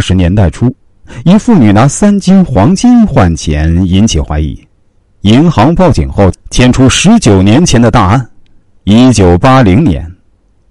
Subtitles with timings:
[0.00, 0.74] 八十年代初，
[1.26, 4.58] 一妇女拿三斤黄金换钱引起怀疑，
[5.20, 8.30] 银行报警后牵出十九年前的大案。
[8.84, 10.10] 一九八零年，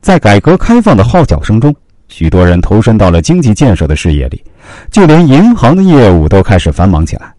[0.01, 1.71] 在改革开放的号角声中，
[2.07, 4.43] 许多人投身到了经济建设的事业里，
[4.89, 7.31] 就连银行的业务都开始繁忙起来。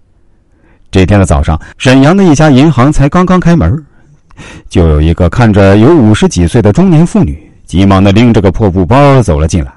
[0.93, 3.85] 这天的早上，沈阳的一家银行才刚刚开门，
[4.69, 9.73] 就有一个看着有五十几岁的中年妇女，急忙的拎着个破布包走了进来。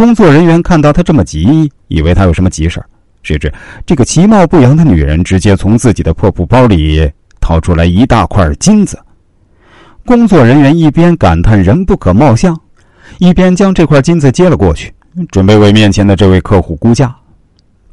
[0.00, 2.82] 工作人员看到她这么急，以为她有什么急事
[3.22, 3.52] 谁知
[3.84, 7.06] 这个其貌不扬的女人直接从自己的破布包里
[7.38, 8.98] 掏出来一大块金子。
[10.06, 12.58] 工作人员一边感叹“人不可貌相”，
[13.20, 14.90] 一边将这块金子接了过去，
[15.30, 17.14] 准备为面前的这位客户估价。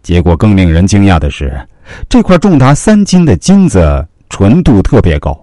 [0.01, 1.59] 结果更令人惊讶的是。
[2.07, 5.37] 这块重达三斤的金子纯度特别高，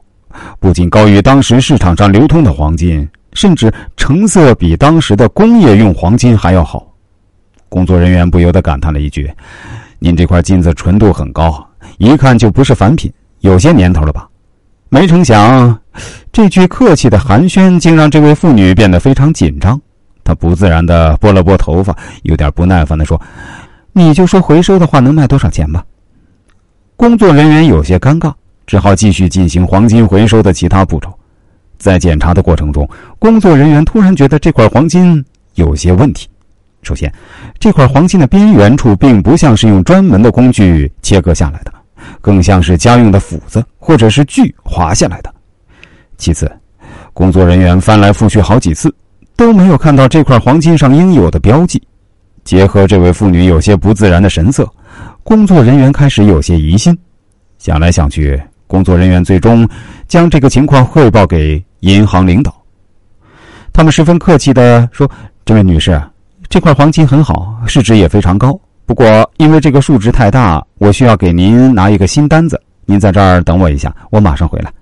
[0.58, 6.86] 不仅高于当时市场上流通的黄金，甚至成色比当时的工业用黄金还要好。
[7.68, 9.30] 工作人员不由得感叹了一句
[9.98, 11.64] ：“您这块金子纯度很高，
[11.98, 14.28] 一看就不是凡品，有些年头了吧？”
[14.88, 15.76] 没成想，
[16.32, 19.80] 这句客气的寒暄竟让这位妇女变得非常紧张。
[20.22, 23.20] 她不自然的拨了拨头发，有点不耐烦的说
[23.92, 25.84] ：“你就说回收的话能卖多少钱吧？”
[26.94, 28.32] 工作人员有些尴尬，
[28.66, 31.12] 只好继续进行黄金回收的其他步骤。
[31.84, 35.22] 在检查的过程中，工作人员突然觉得这块黄金
[35.56, 36.26] 有些问题。
[36.82, 37.12] 首先，
[37.58, 41.70] 这块黄金的边缘处并不像是用专门的工具切割下来的，
[42.22, 45.30] 更像是家用的斧子或者是锯划下来的。
[46.16, 46.50] 其次，
[47.12, 48.90] 工作人员翻来覆去好几次，
[49.36, 51.82] 都没有看到这块黄金上应有的标记。
[52.44, 54.66] 结合这位妇女有些不自然的神色。
[55.22, 56.96] 工作人员开始有些疑心，
[57.58, 59.68] 想来想去，工作人员最终
[60.14, 62.54] 将这个情况汇报给银行领导。
[63.72, 65.10] 他们十分客气的说
[65.44, 66.00] ：“这位女士，
[66.48, 68.56] 这块黄金很好，市值也非常高。
[68.86, 72.62] 不过因为这个数值太大，我需要给您拿一个新单子。
[72.86, 74.72] 您在这儿等我一下，我马上回来。”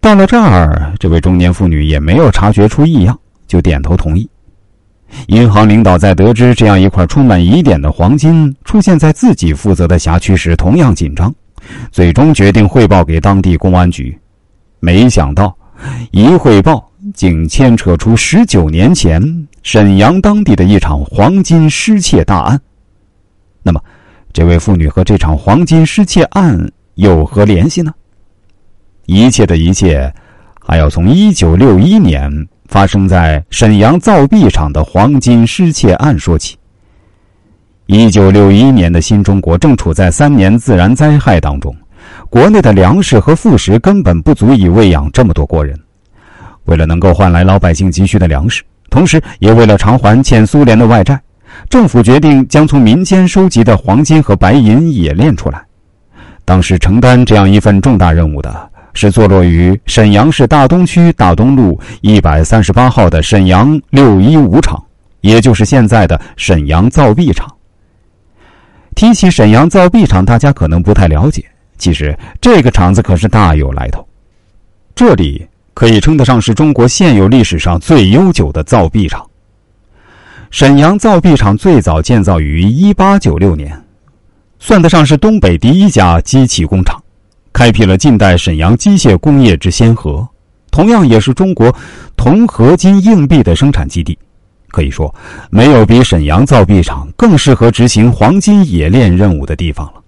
[0.00, 3.18] 到了这儿，这位中年妇女也没有察觉出异样，
[3.48, 4.30] 就点头同意。
[5.26, 11.34] 银行领导在得知这样一块充满疑点的黄金出现在自己负责的辖区时，同样紧张，
[11.90, 14.16] 最终决定汇报给当地公安局。
[14.80, 15.56] 没想到，
[16.10, 19.22] 一汇报竟牵扯出十九年前
[19.62, 22.60] 沈阳当地的一场黄金失窃大案。
[23.62, 23.80] 那么，
[24.32, 27.92] 这位妇女和这场黄金失窃案有何联系呢？
[29.06, 30.12] 一切的一切，
[30.60, 32.48] 还要从一九六一年。
[32.68, 36.56] 发生在沈阳造币厂的黄金失窃案说起。
[37.94, 41.76] 一九六一年的新中国正处在三年自然灾害当中，
[42.30, 45.78] 国内的粮食和副食根本不足以喂养这么多国人。
[46.64, 51.20] 为了能够换来老百姓急需的粮食，同时也为了偿还欠苏联的外债，
[51.68, 55.62] 政府决定将从民间收集的黄金和白银冶炼出来。
[56.46, 58.70] 当时承担这样一份重大任务的。
[58.94, 64.82] 是坐落于沈阳市大东区大东路一百三十八号的沈阳六一五厂，
[65.20, 67.46] 也就是现在的沈阳造币厂。
[68.94, 71.44] 提起沈阳造币厂，大家可能不太了解，
[71.78, 74.06] 其实这个厂子可是大有来头。
[74.94, 79.24] 这里可以称得上是中国现有历史上最悠久的造币厂。
[80.50, 83.82] 沈阳造币厂最早建造于一八九六年，
[84.58, 87.02] 算得上是东北第一家机器工厂。
[87.52, 90.28] 开辟了近代沈阳机械工业之先河，
[90.70, 91.74] 同样也是中国
[92.16, 94.18] 铜合金硬币的生产基地。
[94.72, 95.14] 可以说，
[95.50, 100.01] 没有比沈阳造币厂更适合执行黄金冶炼任务的地方了。